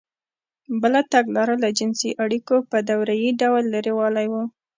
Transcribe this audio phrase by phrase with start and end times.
[0.81, 4.33] بله تګلاره له جنسـي اړیکو په دورهیي ډول لرېوالی و.